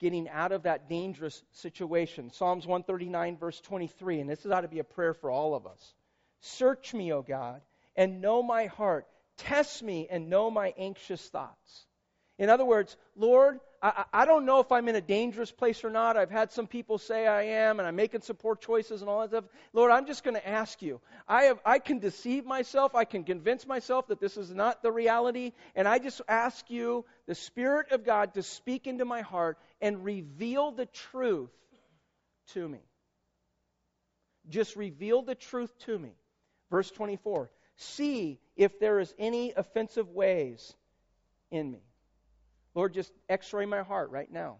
[0.00, 2.30] getting out of that dangerous situation.
[2.32, 5.94] Psalms 139, verse 23, and this ought to be a prayer for all of us.
[6.40, 7.60] Search me, O God,
[7.94, 9.06] and know my heart.
[9.38, 11.86] Test me and know my anxious thoughts.
[12.38, 15.90] In other words, Lord, I, I, don't know if I'm in a dangerous place or
[15.90, 16.16] not.
[16.16, 19.20] I've had some people say I am, and I'm making some poor choices and all
[19.20, 19.44] that stuff.
[19.72, 21.00] Lord, I'm just going to ask you.
[21.28, 22.94] I, have, I can deceive myself.
[22.94, 25.52] I can convince myself that this is not the reality.
[25.74, 30.04] And I just ask you, the Spirit of God, to speak into my heart and
[30.04, 31.50] reveal the truth
[32.54, 32.80] to me.
[34.48, 36.14] Just reveal the truth to me.
[36.70, 37.50] Verse 24
[37.82, 40.74] See if there is any offensive ways
[41.50, 41.82] in me
[42.74, 44.58] Lord, just x ray my heart right now.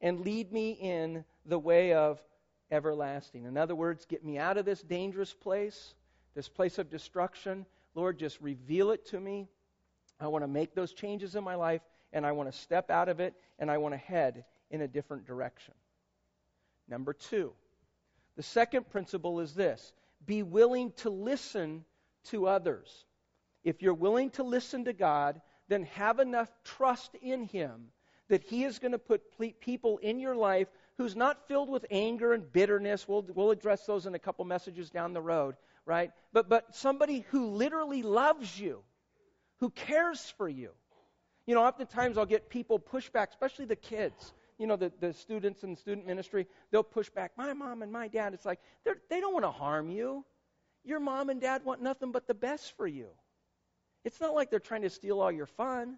[0.00, 2.22] And lead me in the way of
[2.70, 3.44] everlasting.
[3.44, 5.94] In other words, get me out of this dangerous place,
[6.34, 7.66] this place of destruction.
[7.94, 9.48] Lord, just reveal it to me.
[10.20, 11.82] I want to make those changes in my life,
[12.12, 14.88] and I want to step out of it, and I want to head in a
[14.88, 15.74] different direction.
[16.88, 17.52] Number two,
[18.36, 19.92] the second principle is this
[20.26, 21.84] be willing to listen
[22.24, 23.04] to others.
[23.62, 27.86] If you're willing to listen to God, then have enough trust in Him
[28.28, 29.22] that He is going to put
[29.60, 33.06] people in your life who's not filled with anger and bitterness.
[33.08, 36.10] We'll, we'll address those in a couple messages down the road, right?
[36.32, 38.82] But, but somebody who literally loves you,
[39.60, 40.70] who cares for you.
[41.46, 44.32] You know, oftentimes I'll get people push back, especially the kids.
[44.58, 47.32] You know, the, the students in student ministry, they'll push back.
[47.36, 48.60] My mom and my dad, it's like,
[49.10, 50.24] they don't want to harm you.
[50.84, 53.08] Your mom and dad want nothing but the best for you.
[54.04, 55.96] It's not like they're trying to steal all your fun.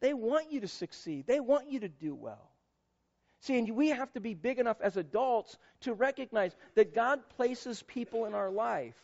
[0.00, 2.50] They want you to succeed, they want you to do well.
[3.40, 7.82] See, and we have to be big enough as adults to recognize that God places
[7.82, 8.96] people in our life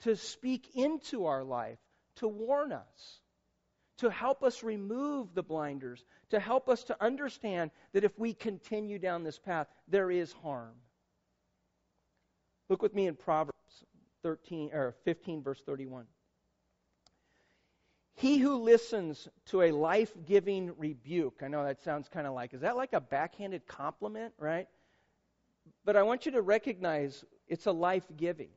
[0.00, 1.78] to speak into our life,
[2.16, 3.20] to warn us,
[3.98, 8.98] to help us remove the blinders, to help us to understand that if we continue
[8.98, 10.74] down this path, there is harm.
[12.68, 13.54] Look with me in Proverbs
[14.22, 16.06] 13 or 15 verse 31.
[18.16, 21.40] He who listens to a life giving rebuke.
[21.42, 24.68] I know that sounds kind of like, is that like a backhanded compliment, right?
[25.84, 28.50] But I want you to recognize it's a life giving,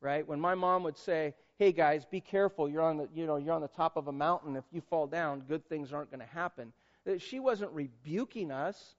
[0.00, 0.26] right?
[0.26, 3.54] When my mom would say, hey guys, be careful, you're on the, you know, you're
[3.54, 4.56] on the top of a mountain.
[4.56, 6.72] If you fall down, good things aren't going to happen.
[7.18, 8.94] She wasn't rebuking us,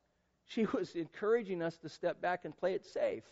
[0.46, 3.24] she was encouraging us to step back and play it safe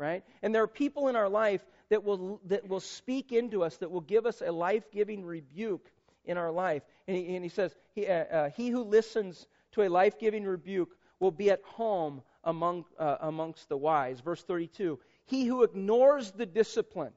[0.00, 0.24] right?
[0.42, 3.90] And there are people in our life that will, that will speak into us, that
[3.90, 5.86] will give us a life giving rebuke
[6.24, 6.82] in our life.
[7.06, 10.44] And he, and he says, he, uh, uh, he who listens to a life giving
[10.44, 14.20] rebuke will be at home among, uh, amongst the wise.
[14.20, 17.12] Verse 32 He who ignores the discipline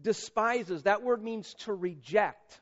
[0.00, 2.60] despises, that word means to reject.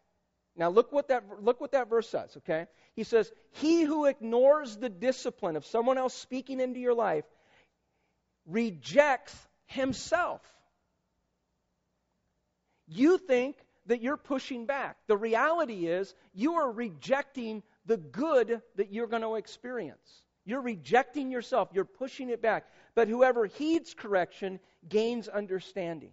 [0.56, 2.66] Now look what that look what that verse says, okay?
[2.94, 7.24] He says, "He who ignores the discipline of someone else speaking into your life
[8.46, 9.34] rejects
[9.66, 10.42] himself."
[12.86, 13.56] You think
[13.86, 14.96] that you're pushing back.
[15.06, 20.22] The reality is you are rejecting the good that you're going to experience.
[20.44, 22.66] You're rejecting yourself, you're pushing it back.
[22.94, 24.58] But whoever heeds correction
[24.88, 26.12] gains understanding.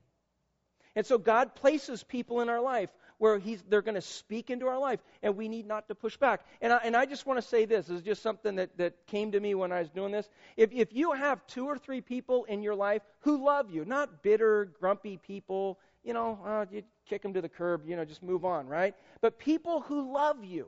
[0.98, 2.89] And so God places people in our life
[3.20, 3.39] where
[3.70, 6.41] they're going to speak into our life, and we need not to push back.
[6.60, 9.06] And I, and I just want to say this, this is just something that, that
[9.06, 10.28] came to me when I was doing this.
[10.56, 14.24] If, if you have two or three people in your life who love you, not
[14.24, 18.24] bitter, grumpy people, you know, uh, you kick them to the curb, you know, just
[18.24, 18.95] move on, right?
[19.22, 20.66] But people who love you,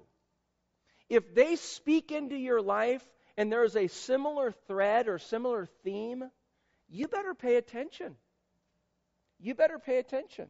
[1.09, 3.03] if they speak into your life
[3.35, 6.23] and there's a similar thread or similar theme,
[6.87, 8.15] you better pay attention.
[9.39, 10.47] You better pay attention.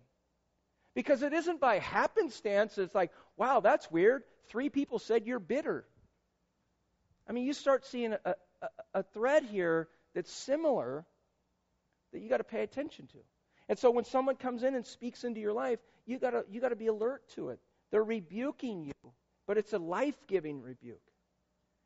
[0.96, 4.24] Because it isn't by happenstance, it's like, wow, that's weird.
[4.50, 5.86] Three people said you're bitter.
[7.28, 11.06] I mean, you start seeing a, a, a thread here that's similar
[12.12, 13.18] that you got to pay attention to.
[13.70, 16.76] And so when someone comes in and speaks into your life, you got you to
[16.76, 17.60] be alert to it.
[17.92, 19.12] They're rebuking you,
[19.46, 21.02] but it's a life-giving rebuke.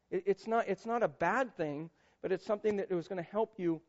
[0.10, 1.90] It, it's not it's not a bad thing,
[2.22, 3.82] but it's something that was going to help you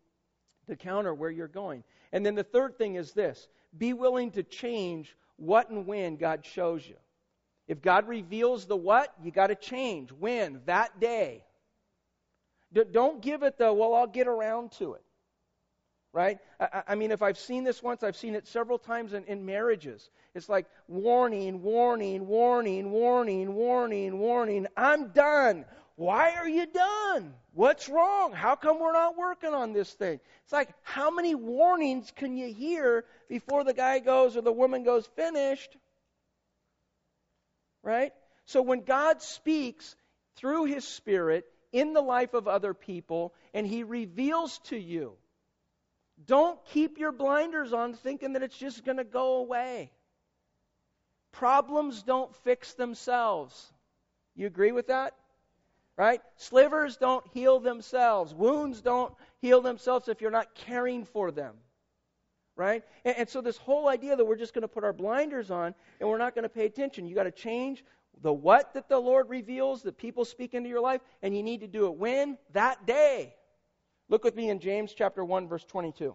[0.67, 1.85] to counter where you're going.
[2.13, 6.45] And then the third thing is this: be willing to change what and when God
[6.45, 6.97] shows you.
[7.67, 10.13] If God reveals the what, you got to change.
[10.13, 10.61] When?
[10.67, 11.45] That day.
[12.93, 15.05] Don't give it the, well, I'll get around to it
[16.15, 16.39] right?
[16.61, 19.45] I, I, mean, if I've seen this once, I've seen it several times in, in
[19.45, 20.09] marriages.
[20.35, 24.67] It's like warning, warning, warning, warning, warning, warning.
[24.77, 25.67] I'm done.
[25.97, 27.35] Why are you done?
[27.53, 28.33] What's wrong?
[28.33, 30.19] How come we're not working on this thing?
[30.43, 34.83] It's like, how many warnings can you hear before the guy goes or the woman
[34.83, 35.77] goes, finished?
[37.83, 38.13] Right?
[38.47, 39.95] So when God speaks
[40.37, 45.13] through His Spirit in the life of other people and He reveals to you,
[46.27, 49.93] don't keep your blinders on thinking that it's just going to go away.
[51.31, 53.73] Problems don't fix themselves.
[54.35, 55.15] You agree with that?
[55.97, 56.21] Right?
[56.37, 58.35] Slivers don't heal themselves.
[58.35, 61.55] Wounds don't heal themselves if you're not caring for them.
[62.57, 62.83] Right?
[63.05, 65.75] And, and so, this whole idea that we're just going to put our blinders on
[66.01, 67.85] and we're not going to pay attention, you got to change
[68.23, 71.61] the what that the Lord reveals, that people speak into your life, and you need
[71.61, 72.39] to do it when?
[72.53, 73.35] That day.
[74.09, 76.15] Look with me in James chapter 1 verse 22.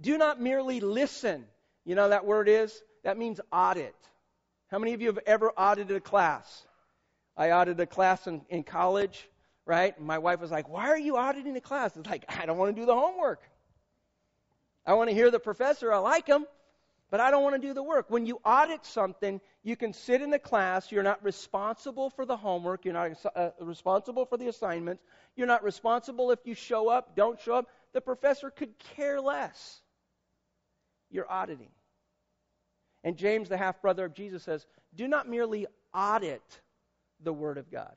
[0.00, 1.44] Do not merely listen.
[1.84, 2.82] You know that word is?
[3.04, 3.94] That means audit.
[4.70, 6.66] How many of you have ever audited a class?
[7.36, 9.28] I audited a class in, in college,
[9.66, 9.98] right?
[10.00, 11.96] My wife was like, Why are you auditing a class?
[11.96, 13.42] It's like, I don't want to do the homework.
[14.86, 15.92] I want to hear the professor.
[15.92, 16.46] I like him,
[17.10, 18.06] but I don't want to do the work.
[18.10, 20.92] When you audit something, you can sit in the class.
[20.92, 22.84] You're not responsible for the homework.
[22.84, 25.02] You're not uh, responsible for the assignments.
[25.36, 27.68] You're not responsible if you show up, don't show up.
[27.92, 29.80] The professor could care less.
[31.10, 31.70] You're auditing.
[33.02, 36.42] And James, the half brother of Jesus, says, Do not merely audit
[37.24, 37.94] the Word of God.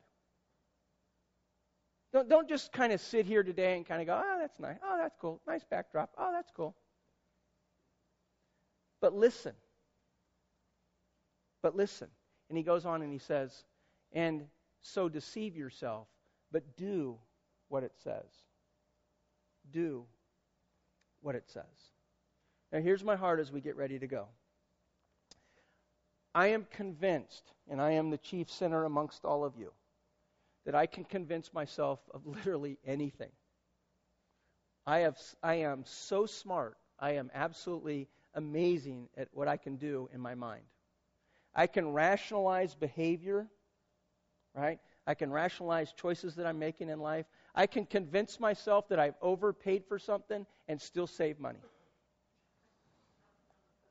[2.12, 4.76] Don't, don't just kind of sit here today and kind of go, Oh, that's nice.
[4.82, 5.40] Oh, that's cool.
[5.46, 6.10] Nice backdrop.
[6.16, 6.74] Oh, that's cool.
[9.00, 9.52] But listen.
[11.62, 12.08] But listen.
[12.48, 13.52] And he goes on and he says,
[14.12, 14.46] And
[14.80, 16.08] so deceive yourself,
[16.50, 17.18] but do
[17.68, 18.24] what it says.
[19.70, 20.04] Do
[21.20, 21.64] what it says.
[22.72, 24.28] Now, here's my heart as we get ready to go.
[26.38, 29.72] I am convinced, and I am the chief sinner amongst all of you,
[30.66, 33.32] that I can convince myself of literally anything.
[34.86, 36.76] I, have, I am so smart.
[36.96, 40.62] I am absolutely amazing at what I can do in my mind.
[41.56, 43.48] I can rationalize behavior,
[44.54, 44.78] right?
[45.08, 47.26] I can rationalize choices that I'm making in life.
[47.52, 51.58] I can convince myself that I've overpaid for something and still save money.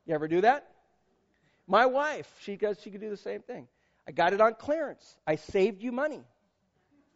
[0.05, 0.76] You ever do that?
[1.67, 3.67] My wife, she goes, she could do the same thing.
[4.07, 5.17] I got it on clearance.
[5.25, 6.23] I saved you money.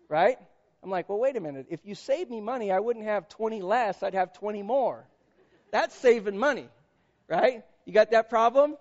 [0.09, 0.37] Right?
[0.83, 1.67] I'm like, well, wait a minute.
[1.69, 5.05] If you save me money, I wouldn't have 20 less, I'd have 20 more.
[5.71, 6.67] That's saving money.
[7.27, 7.63] Right?
[7.85, 8.75] You got that problem?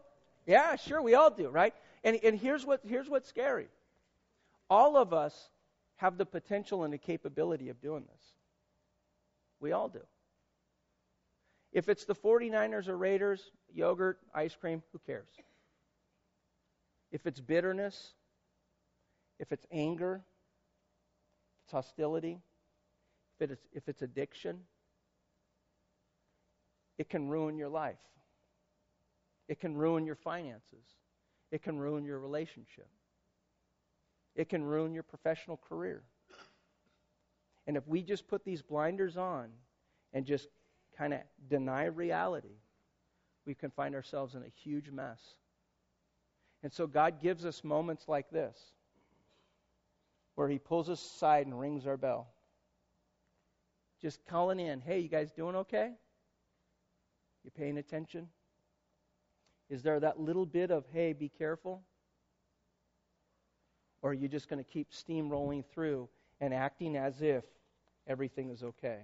[0.46, 1.74] Yeah, sure, we all do, right?
[2.02, 3.68] And, and here's, what, here's what's scary
[4.68, 5.50] all of us
[5.96, 8.22] have the potential and the capability of doing this.
[9.60, 10.00] We all do.
[11.72, 13.42] If it's the 49ers or Raiders,
[13.72, 15.28] yogurt, ice cream, who cares?
[17.12, 18.12] If it's bitterness,
[19.38, 20.22] if it's anger,
[21.58, 22.40] if it's hostility,
[23.38, 24.60] if it's, if it's addiction,
[26.98, 27.96] it can ruin your life.
[29.48, 30.84] It can ruin your finances.
[31.50, 32.88] It can ruin your relationship.
[34.36, 36.02] It can ruin your professional career.
[37.66, 39.48] And if we just put these blinders on
[40.12, 40.48] and just
[40.96, 42.58] kind of deny reality,
[43.46, 45.18] we can find ourselves in a huge mess.
[46.62, 48.56] And so God gives us moments like this
[50.34, 52.28] where He pulls us aside and rings our bell.
[54.00, 55.90] Just calling in, hey, you guys doing okay?
[57.44, 58.28] You paying attention?
[59.68, 61.82] Is there that little bit of, hey, be careful?
[64.02, 66.08] Or are you just going to keep steamrolling through
[66.40, 67.44] and acting as if
[68.06, 69.00] everything is okay?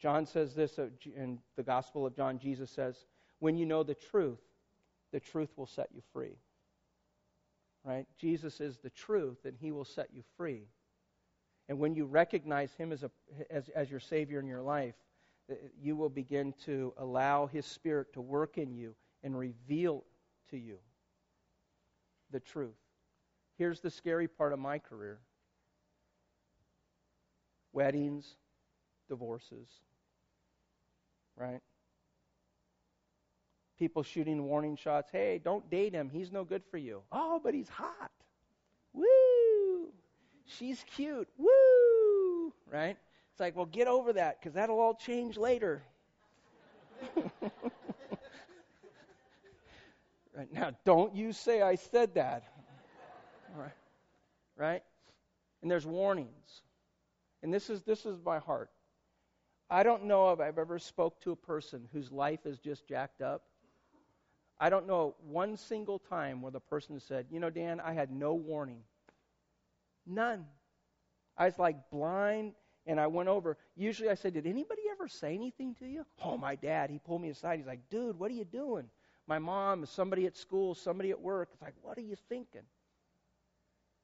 [0.00, 2.38] John says this uh, in the Gospel of John.
[2.38, 3.06] Jesus says,
[3.38, 4.40] When you know the truth,
[5.12, 6.36] the truth will set you free.
[7.84, 8.06] Right?
[8.18, 10.62] Jesus is the truth, and he will set you free.
[11.68, 13.10] And when you recognize him as, a,
[13.50, 14.94] as, as your Savior in your life,
[15.50, 20.04] uh, you will begin to allow his Spirit to work in you and reveal
[20.50, 20.78] to you
[22.30, 22.74] the truth.
[23.56, 25.20] Here's the scary part of my career
[27.72, 28.36] weddings,
[29.08, 29.68] divorces,
[31.36, 31.60] right?
[33.78, 35.10] People shooting warning shots.
[35.10, 36.08] Hey, don't date him.
[36.08, 37.02] He's no good for you.
[37.10, 38.10] Oh, but he's hot.
[38.92, 39.88] Woo!
[40.46, 41.28] She's cute.
[41.36, 42.52] Woo!
[42.70, 42.96] Right?
[43.32, 45.82] It's like, well, get over that because that'll all change later.
[50.36, 52.44] right now, don't you say I said that.
[53.56, 53.72] Right?
[54.56, 54.82] Right?
[55.62, 56.62] And there's warnings.
[57.42, 58.70] And this is this is my heart.
[59.68, 63.20] I don't know if I've ever spoke to a person whose life is just jacked
[63.20, 63.42] up.
[64.60, 68.10] I don't know one single time where the person said, "You know, Dan, I had
[68.10, 68.82] no warning."
[70.06, 70.46] None.
[71.36, 72.54] I was like blind
[72.86, 73.56] and I went over.
[73.76, 76.04] Usually I said, Did anybody ever say anything to you?
[76.22, 76.90] Oh, my dad.
[76.90, 77.58] He pulled me aside.
[77.58, 78.88] He's like, Dude, what are you doing?
[79.26, 81.48] My mom, somebody at school, somebody at work.
[81.52, 82.62] It's like, What are you thinking?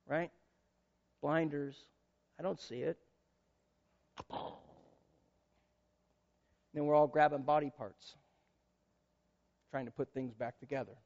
[0.08, 0.30] Right?
[1.20, 1.76] Blinders.
[2.38, 2.96] I don't see it.
[6.72, 8.14] Then we're all grabbing body parts,
[9.70, 10.96] trying to put things back together.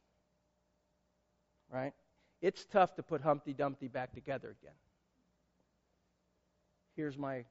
[1.73, 1.93] Right?
[2.41, 4.75] It's tough to put Humpty Dumpty back together again.
[6.97, 7.45] Here's my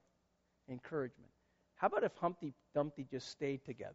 [0.70, 1.32] encouragement.
[1.76, 3.93] How about if Humpty Dumpty just stayed together?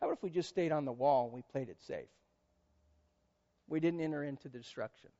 [0.00, 2.08] How about if we just stayed on the wall and we played it safe?
[3.68, 5.10] We didn't enter into the destruction.